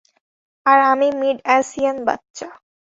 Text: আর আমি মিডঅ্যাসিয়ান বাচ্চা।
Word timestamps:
আর 0.65 0.79
আমি 0.91 1.07
মিডঅ্যাসিয়ান 1.19 1.97
বাচ্চা। 2.07 2.47